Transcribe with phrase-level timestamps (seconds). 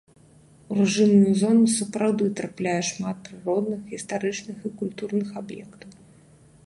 [0.69, 5.89] У рэжымную зону сапраўды трапляе шмат прыродных, гістарычных і культурных аб'ектаў.